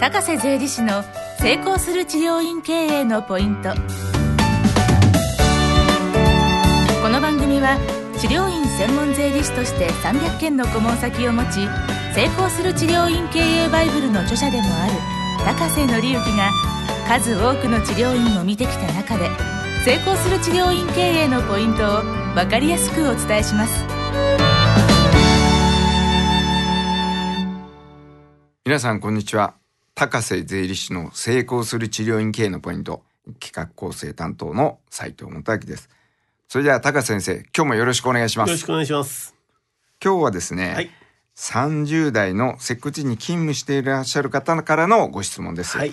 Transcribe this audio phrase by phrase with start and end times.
[0.00, 1.02] 高瀬税理士の
[1.40, 3.70] 成功する治療院経営のポイント。
[7.02, 7.76] この番組は
[8.20, 11.66] 治療院専門税理士として300件の顧問先を持ち
[12.14, 14.92] 成功する治療院経営バイブルの著者でもある
[15.44, 16.52] 高瀬則之が
[17.08, 19.28] 数多くの治療院を見てきた中で
[19.84, 22.02] 成功する治療院経営のポイントを
[22.36, 23.84] 分かりやすくお伝えします。
[28.64, 29.54] 皆さんこんにちは。
[29.98, 33.02] 高瀬税理士の成功する治療院経営のポイント
[33.40, 35.90] 企画構成担当の斉藤元明です。
[36.46, 38.50] それでは高瀬先生今日もよろしくお願いします。
[38.50, 39.34] よろしくお願いします。
[40.00, 40.90] 今日はですね、はい。
[41.34, 45.92] 30代の接骨院に勤務していらっしゃる方からのご質問です、はい。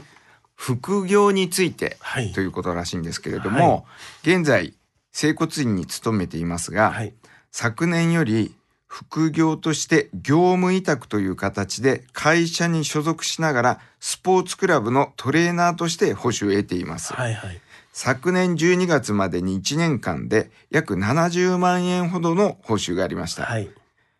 [0.54, 2.32] 副業についてはい。
[2.32, 3.88] ということらしいんですけれども、
[4.22, 4.76] 現在
[5.14, 7.16] 整骨院に勤めていますが、はい。
[7.52, 8.54] 昨年より
[8.96, 17.14] 副業として業務委託という形で会社に所属しながらスポーツクラブのトレーナーとして報酬を得ています。
[17.14, 17.60] はいはい
[17.92, 23.44] 昨年12月までに1年間で約70万円ほどの報酬がありました。
[23.44, 23.70] はい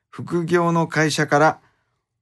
[0.10, 1.60] 副業の会社から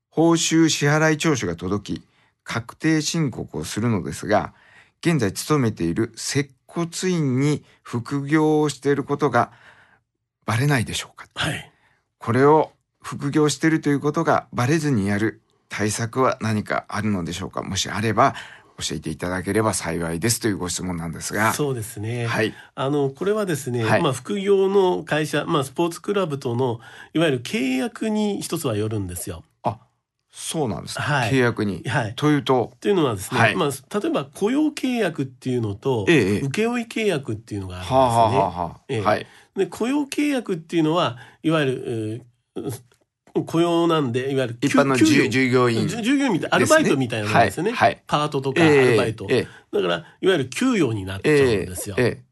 [0.09, 2.03] 報酬支払い調書が届き、
[2.43, 4.53] 確定申告をするのですが、
[5.01, 9.51] 現在勤めている接骨院に副業をしていることが
[10.45, 11.72] バレないでしょうかはい
[12.23, 12.71] これを
[13.01, 17.63] 副業しているということがバレずにやる対策は何かあるのでしょうか？
[17.63, 18.33] もしあれば
[18.79, 21.51] 教えていただければ幸いですというご質問なんですが。
[21.51, 22.53] そうですねはい。
[22.75, 26.79] あのこれはですね、はいまあ副業の会社まあスポーツクラブとの
[27.13, 29.52] いわゆる契約に一つはよるんですよあ、
[30.35, 31.03] そうなんですか。
[31.03, 31.31] はい。
[31.31, 31.83] 契約に。
[31.87, 32.13] はい。
[32.15, 33.55] というと、というのはですね、はい。
[33.55, 39.01] まあ例えば雇用契約っていうのと、ええ請負契約っていうのがあるんですね、はあ、はあええ。
[39.01, 39.27] はい。
[39.55, 42.23] で雇用契約っていうのはいわゆる、
[42.55, 42.81] えー
[43.45, 45.87] 雇用なんでいわゆる一般の給従業員。
[45.87, 48.03] 従従業員みたいアルバイトみたいなものですよね、はいはい。
[48.05, 49.47] パートとかアええルバイト、ええ。
[49.71, 51.95] だからいわゆる給与になっちゃうんええですよ。
[51.97, 52.23] え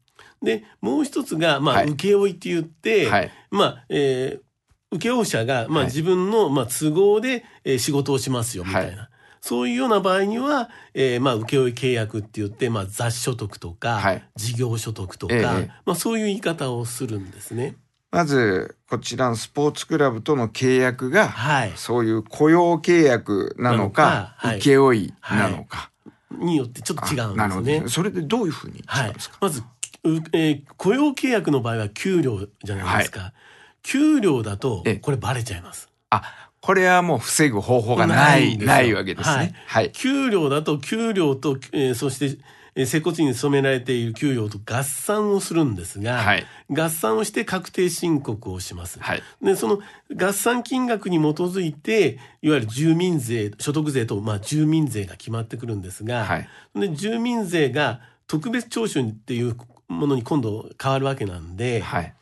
[0.42, 1.90] でもう一つが、まあはい。
[1.90, 3.30] 請負って言って。
[3.50, 4.51] まあえー
[4.92, 5.86] 請負者が、まあ、はい。
[5.86, 9.08] 自分の、まあ、都合で、えー仕事をしますよみたいな、
[9.40, 14.24] そういうような場合には、えーまあ、請負契約って言って、まあ、雑所得とか、はい。
[14.36, 17.76] 事業所得とか、ええまあ、そういう言い方をするんですね。
[18.10, 24.58] まず、こちらのスポーツクラブとの契約が、はい、そういう雇用契約なのかなのか、はい。
[24.58, 25.90] 請負なのか。
[26.30, 27.88] によってちょっと違うんですね。
[27.88, 29.14] それでどういうふうに違はい。
[29.40, 29.60] まず、
[30.04, 33.32] うえー雇用契約の場合は給料じゃないですか。
[33.82, 35.88] 給料だとええ、これバレちゃいます。
[36.10, 36.22] あ、
[36.60, 39.54] これはもう防ぐ方法がない、ないわけですはいね。
[39.66, 39.90] はい。
[39.92, 42.26] 給料だと給料と、えーそして、
[42.74, 48.98] えー接骨院に勤められている給料と合算をするんですが、はい合算をして確定申告をします。
[49.00, 49.22] はい。
[49.42, 49.80] で、その
[50.16, 59.54] 合算金額に基づいて、いわゆる住民税、所得税と、まあ、住民税が決まってくるんですが、はいで住民税が特別徴収っていう
[59.88, 62.14] ものに今度変わるわけなんで、はい。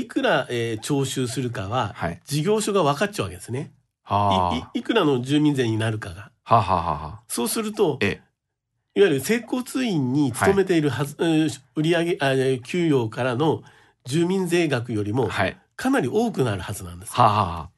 [0.00, 3.72] いくら、えー徴収するかは、はい事業所が分かっちゃうわけですね。
[4.02, 4.54] はあ。
[4.74, 6.30] いいいくらの住民税になるかが。
[6.44, 7.20] はあ、はあはあはあ。
[7.28, 8.20] そうすると、え
[8.94, 13.62] いわゆる接骨院に勤めているはず、えー売上あえー給与からの
[14.04, 15.56] 住民税額よりもはい。
[15.76, 17.12] かなり多くなるはずなんです。
[17.14, 17.70] はあ、はあは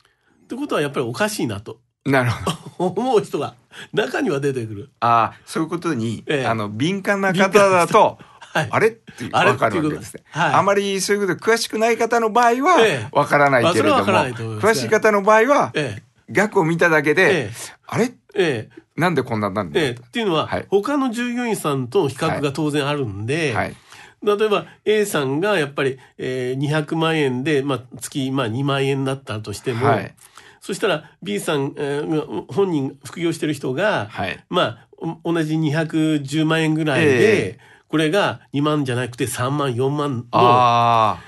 [0.44, 2.10] ってことはやっぱりおかしいなとあ。
[2.10, 2.94] なるほど。
[3.02, 3.54] 思う人が
[3.92, 4.90] 中には出てくる。
[5.00, 8.18] ああ、そういうことに、ええあの、敏感な方だと、
[8.52, 8.68] はい。
[8.70, 8.88] あれ？
[8.88, 9.50] ってあれ？
[9.50, 10.22] わかるわけですね。
[10.30, 10.54] はい。
[10.54, 13.08] あまりそういうこと詳しくない方の場合はええ。
[13.12, 17.50] わからないけれども、あそれはわからないと思います詳しい方の場合は、え額を見ただけで、ええ。
[17.86, 18.04] あれ？
[18.04, 18.68] ええ。
[18.76, 19.90] えなんでこんなになるんだええ。
[19.92, 20.66] っていうのは、はい。
[20.68, 23.76] 他の従業員さんとの比較が当然あるんで、はい。
[24.22, 30.14] 例えば A さんがやっぱり、えー、200万円で、まあ、月、まあ、2万円だったとしても、はい。
[30.60, 34.44] そしたら B さん、えー本人副業してる人が、はい。
[34.50, 34.88] まあ
[35.24, 37.58] お同じ210万円ぐらいで、え
[37.90, 41.18] これが2万じゃなくて3万4万の。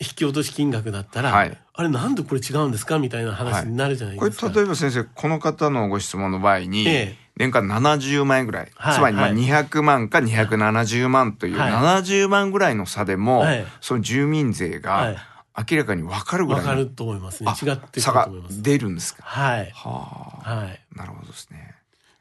[0.00, 4.52] 引き落とし金額だったら、はいあれなんでこれ違うんですかみたいな話になるじゃないこれですか。
[4.54, 15.16] 例えば先生、この方のご質問の場合に、ええ年間70万円ぐらい、はいつまりまあはい200万か270万というはい70万ぐらいの差でも、はいその住民税はいが
[15.70, 17.50] 明らかに分かるぐらいのわかると思いますね。
[17.50, 18.62] あ違って差がと思います。
[18.62, 19.22] 出るんですか？
[19.24, 19.70] はい。
[19.74, 20.80] はあ、はい。
[20.94, 21.74] なるほどですね。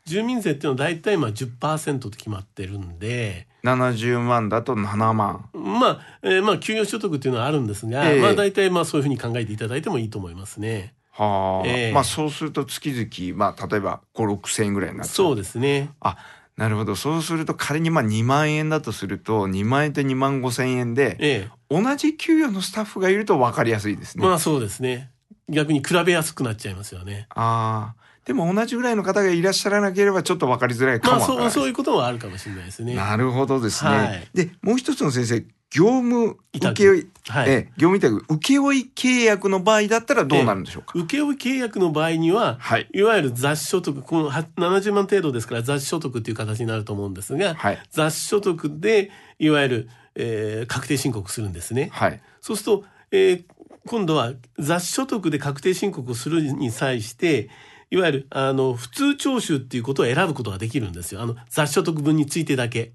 [0.06, 5.50] 住民税っていうのは大体まあ10%と決まってるんで、70万だと7万。
[5.54, 10.94] まあ、えーまあ、給与所得っていうのはあるんですが、ええまあ、大体まあそういうふうに考えていただいてもいいと思いますね。
[11.12, 15.08] はあ、ええまあそうすると月々、まあ例えば5、6千円ぐらいになっ。
[15.08, 15.92] そうですね。
[16.00, 16.18] あ、
[16.58, 16.96] なるほど。
[16.96, 24.22] そうすると仮にまあ2万円だとすると、2万円と2万5千円で、え同じ給与のスタッフがいると分かりやすいですえ。
[24.22, 24.28] ね。
[24.28, 25.12] まあそうですね。
[25.50, 27.28] 逆に比べやすくなっちゃいますよね。
[27.30, 28.01] ああ。
[28.26, 31.52] でも同じぐらいの方がいらっしゃらなければちょっと分かりづらいかまあもわからない。
[31.52, 32.96] そうそういうことはあるかもしれないですね。
[32.96, 33.92] なるほどですね。
[33.92, 34.28] はい。
[34.34, 37.50] でもう一つの先生業務請負、はい。
[37.50, 42.88] え業務委託請負契約の場合だったらどうなるんでしょうか、請負契約の場合には、はい。
[42.94, 47.80] いわゆる雑所得、このは70万程度ですから雑所得っていう形になると思うんですが、はい。
[47.90, 51.90] 雑所得でいわゆる、えー確定申告するんですね。
[51.94, 52.22] はい。
[52.42, 53.44] そうすると、えー
[53.88, 57.50] 今度は雑所得で確定申告をするに際して、
[57.92, 61.22] いわゆるあの普通徴収っていうことを選ぶことができるんですよ。
[61.22, 62.94] あの雑所得分についてだけ。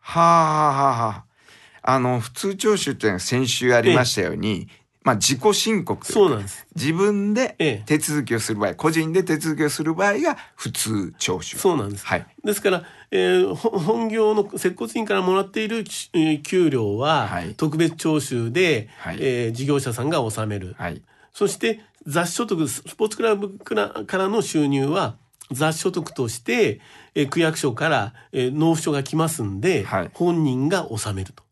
[0.00, 1.24] はあはあはあは
[1.82, 4.68] ああの普通徴収っていうのは先週ありましたように、
[5.02, 6.66] まあ自己申告そうなんです。
[6.74, 11.58] 自分でええ手続きをする場合、個人で手続きをする場合が普通徴収。
[11.58, 12.06] そうなんです。
[12.06, 12.26] はい。
[12.44, 20.74] ですから、えーほ本業の接骨院からもらっている、えー給料ははい特別徴収で、はいえー事業者さんが納める。
[20.78, 21.02] はい。
[21.32, 23.74] そして雑所得スポーツクラブか
[24.18, 25.16] らの収入は
[25.50, 26.80] 雑所得として、
[27.14, 31.42] えー区役所から、えー納付書が来ますんで、はい本人が納めると。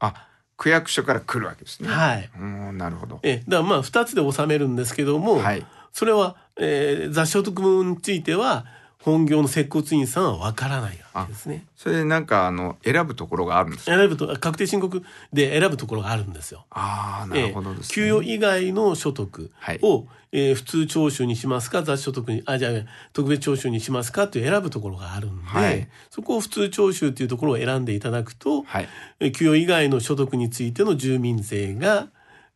[0.00, 1.88] あ、区役所から来るわけですね。
[1.88, 2.30] はい。
[2.38, 3.20] うん、なるほど。
[3.22, 5.66] えーだからまあ2つで納めるんですけども、はい。
[5.92, 8.66] それは、えー雑所得分については
[9.02, 11.64] 本業の接骨院さんはわからないわけですね。
[11.76, 13.96] それでなんかあの選ぶところがあるんですか？
[13.96, 15.02] 選ぶと確定申告
[15.32, 16.66] で選ぶところがあるんですよ。
[16.70, 22.72] ああ、なるほどです、ねええ給与以外の所得はいを、えー普通徴収にしますか雑所得にあじゃあ
[23.12, 28.88] 特別徴収にしますかっていう選ぶところがあるんで、はいそこを普通徴収っていうところを選んでいただくと、はい。
[29.20, 32.08] えー給与以外の所得についての住民税が、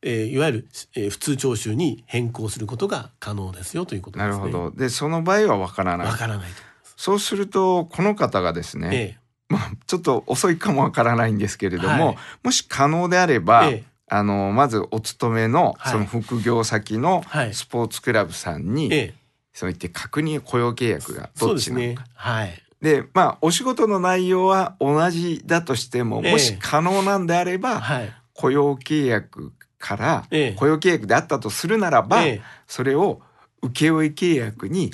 [0.02, 4.36] えーいわゆる、えー普通徴収に変更することが可能ですよということですね。
[4.38, 4.76] なるほど。
[4.76, 6.14] で、その場合はわからないわ。
[6.14, 6.56] からないと。
[6.96, 9.18] そうすると、この方がですね、え
[9.48, 19.14] まあ、ちょっと遅いかもわからないんですけれども、はいもし可能であれば、ええあの、まずお勤めの、はいその副業先のはいスポーツクラブさんに、ええ
[19.54, 22.04] そう言って確認雇用契約がそどっちなのか。。
[22.14, 22.62] はい。
[22.80, 28.12] で、まあ、お仕事の内容は同じだとしても、ええもし可能なんであれば、はい。
[28.34, 29.52] 雇用契約
[29.82, 33.20] から、ええ雇用契約であったとするならば、えそれを
[33.62, 34.92] 請負契約に。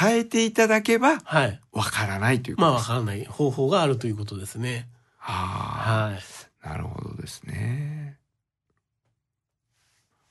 [0.00, 1.60] 変えていただけば、はい。
[1.72, 2.90] わからないというこまあとです。
[2.90, 4.86] わからない方法があるということですね。
[5.16, 6.18] ははい。
[6.62, 8.18] あ、なるほどですね。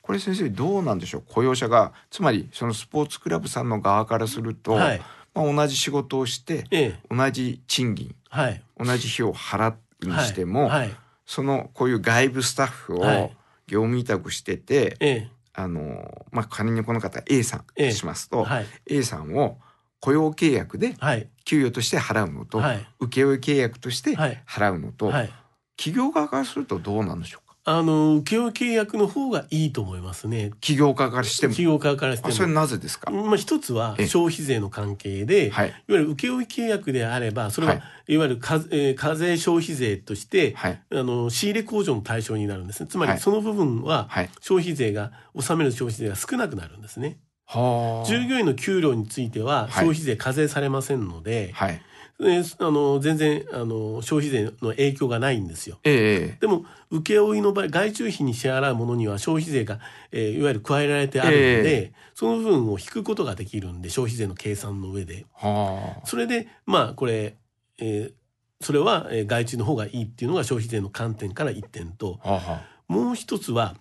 [0.01, 1.23] これ先生どうなんでしょう？
[1.27, 5.01] 雇用者がつまりそのスポーツクラブさんの側からすると、はい。
[5.33, 6.99] まあ、同じ仕事をしてええ。
[7.09, 8.61] 同じ賃金はい。
[8.77, 10.95] 同じ費用を払うにはいしても、はい。
[11.25, 13.31] そのこういう外部スタッフをはい
[13.67, 18.35] 業務委託してて、えあのまあ仮にこの方 A さんええとしますえ。
[18.35, 18.65] と、はい。
[18.87, 19.59] A さんを
[19.99, 21.29] 雇用契約ではい。
[21.45, 22.87] 給与として払うのと、はい。
[22.99, 25.33] 請負契約としてはい払うのと、はい。
[25.77, 27.46] 企業側からするとどうなんでしょうか？
[27.69, 30.51] あの、請負契約の方がいいと思いますね。
[30.61, 31.51] 企業側からしても。
[31.53, 32.53] 企業側からしてあそれも。
[32.53, 34.07] なぜですか、まあ一つはええ。
[34.07, 35.67] 消費税の関係で、い、はい。
[35.69, 38.13] わゆる請負契約であれば、それは、はい。
[38.13, 40.81] い、わゆる課,、えー課税消費税として、はい。
[40.93, 42.87] あの仕入れ控除の対象になるんですね。
[42.87, 43.15] つまはい。
[43.15, 44.29] りその部分ははい。
[44.39, 47.17] 消費税が、納める消費税が少なくなるんですね。
[47.45, 48.07] はあ。
[48.07, 49.71] 従業員の給料についてははい。
[49.73, 51.81] 消費税課税されませんので、はい
[52.19, 55.77] えーあの全然あの消費税の影響がないんですよ。
[55.83, 59.79] ええでも請負の場合外注費に支払うものには消費税が、
[60.11, 65.25] えーいわゆる加えられてあるので、その部分を引くことができるんで消費税の計算の上で。
[65.33, 67.37] はそれでまあこれ、
[67.79, 68.13] えー
[68.59, 72.39] それは、えー外注の方がいいっていうのが消費税の観点から一点とあはあ。
[72.39, 73.75] はもう一つは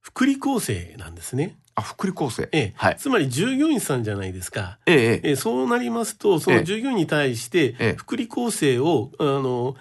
[0.00, 1.58] 福利厚生なんですね。
[1.80, 2.48] ああ福利厚生。
[2.52, 2.72] ええ。
[2.76, 2.96] はい。
[2.98, 4.78] つまり従業員さんじゃないですか。
[4.86, 5.30] ええええ。
[5.30, 6.58] えーそうなりますと、そええ。
[6.58, 9.76] の従業員に対してええ、福利厚生を、あの、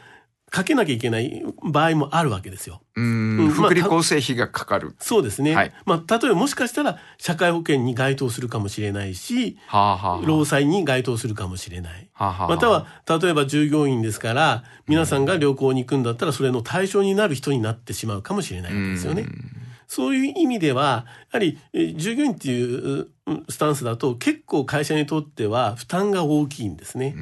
[0.52, 2.82] かけなきゃいけない場合もあるわけですよ。
[2.96, 4.96] うん福利厚生費がかかる。
[5.00, 5.54] そうですね。
[5.56, 5.72] はい。
[5.86, 10.26] まあ、例えばもしかしたら、社会保険に該当するかもしれないし、はあはあはあ。
[10.26, 12.10] 労災に該当するかもしれない。
[12.14, 19.28] はあはあまたは、例えば従業員ですから、皆さんが旅行に行くんだったら、それの対象になる人になってしまうかもしれないわけですよね。
[19.90, 27.16] そういう意味では、やはり、えー従業員っていううんスタンスだと、結構会社にとっては負担が大きいんですね。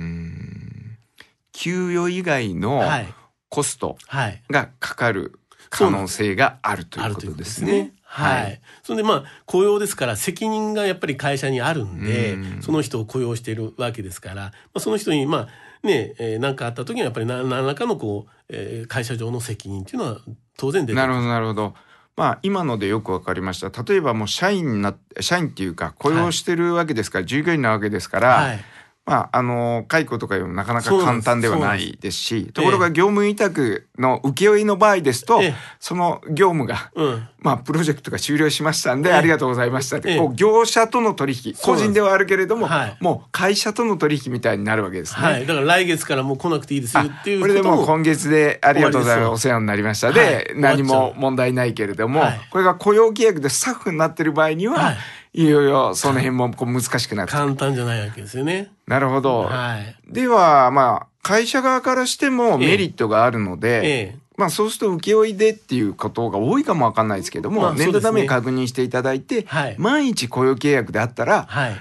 [1.53, 3.07] 給与以外のはい。
[3.49, 4.43] コストはい。
[4.51, 7.93] がかかる可能性があるということですね。
[8.03, 8.61] はい。
[8.83, 15.47] それでまあ、雇用ですから責任がやっぱり会社にあるんで、うんその人を雇用しているわけですから、まあ、その人にま
[15.83, 20.17] あ、ね、えー、何かあった時にはやっぱり何何らかのこう、えー会社上の責任っていうのは
[20.57, 21.07] 当然出てくる。
[21.07, 21.73] なるほどなるほど。
[22.17, 23.83] まあ今のでよくわかりました。
[23.83, 28.59] 例えばもう社員になっ社員っていうか雇用してるわけですから、従業員なわけですから、はい。
[29.07, 32.51] まあ、あの、解雇とかよりもなかなか簡単ではないですし、す。
[32.51, 37.27] ところが業務委託の請負の場合ですとええ、その業務が、うん。
[37.39, 39.15] まあ、プロジェクトが終了しましたんで、ええ。
[39.15, 40.17] ありがとうございましたって、ええ。
[40.17, 42.97] こう業者との取引、個人ではあるけれども、はい。
[42.99, 45.25] もう会社との取引みたいになるわけですね。
[45.25, 45.45] はい。
[45.45, 49.29] だから来月からもう来なくていいですよっていうこれでもう今月でありがとうございます。
[49.29, 50.07] お世話になりました。
[50.07, 50.59] はで、い。
[50.59, 52.41] 何も問題ないけれども、はい。
[52.49, 54.91] これが雇用契約でスタッフになってる場合には、、は
[55.37, 58.71] いよいよその辺もこう難しくなって簡単じゃないわけですよね。
[58.87, 59.43] なるほど。
[59.43, 59.95] はい。
[60.11, 64.17] では、まあ、会社側からしてもメリットがあるので、ええ。
[64.35, 71.73] まあそうすると請負でっていうことが多いかもわかんないですけども、まあ念のために確認していただいて、はい万一雇用契約であったら、はい。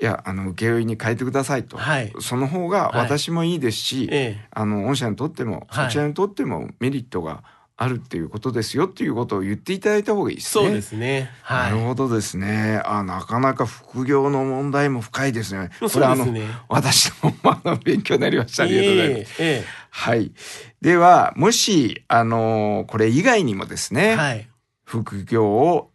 [0.00, 1.76] いや、あの、請負に変えてくださいと。
[1.76, 4.48] はいその方がはい私もいいですし、ええ。
[4.50, 7.44] あの、御社にとっても、はいそちらにとってもメリットが
[7.80, 10.64] あるっていうことですよっていうことを言っていただいた方がいいですね。
[10.66, 11.30] そうですね。
[11.42, 11.72] はい。
[11.72, 12.82] なるほどですね。
[12.84, 15.70] あ、なかなか副業の問題も深いですね。
[15.78, 16.42] こそうですね。
[16.68, 18.64] 私もまあ勉強になりました。
[18.64, 19.34] ありがとうございます。
[19.38, 20.32] ええはい。
[20.80, 24.48] では、もし、あのこれ以外にもですね、ええはい。
[24.84, 25.92] 副業を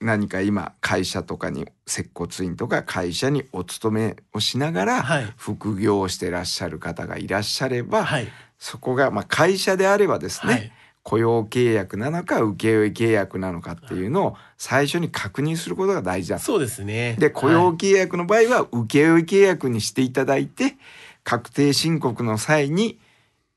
[0.00, 8.28] 何か今、会社とかに、接骨院とか会社にお勤めをしながら、はい副業をしてらっしゃる方がいらっしゃれば、はい。
[8.58, 10.72] そこが、まあ、会社であればですね、はい。
[11.04, 16.42] 雇用契約なのか請負契約なのかっていうのを最初に確認することが大事だと。
[16.42, 17.14] そうですね。
[17.18, 20.76] で、雇用はい契約の場合は請負契約にしていただいて、
[21.22, 22.98] 確定申告の際に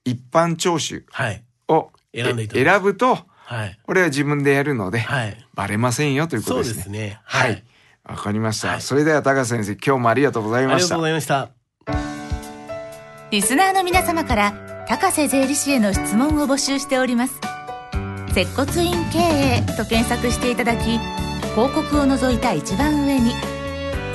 [0.04, 1.44] 一般徴収はい。
[1.70, 3.80] を選んでいただくえ選ぶと、はい。
[3.82, 5.38] これは自分でやるので、はい。
[5.56, 6.76] バレませんよというこそうとでね。
[6.76, 7.20] ですすね。
[7.24, 7.64] はい。
[8.04, 8.68] わかりました。
[8.70, 11.04] はいそれでは高瀬先生、今日もありがとうございましたありがとうご。
[11.04, 11.50] ざいました。
[13.32, 17.42] リスナーの皆様から高瀬税理士への質問を募集しております。
[18.34, 21.00] 接骨院経営と検索していただき
[21.56, 23.34] 広告を除いた一番上に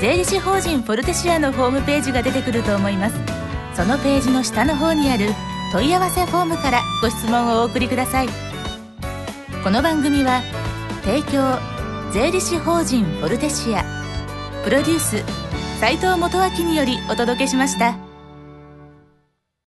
[0.00, 3.16] 税理士法人フォルテシアのホームページが出てくると思います。
[3.74, 5.26] そのページの下の方にある
[5.72, 8.28] 問い合わせフォームからご質問をお送りください。
[9.62, 10.42] この番組は
[11.04, 11.58] 提供
[12.12, 13.84] 税理士法人フォルテシア。
[14.64, 15.22] プロデュース
[15.80, 18.11] 斉藤元明によりお届けしました。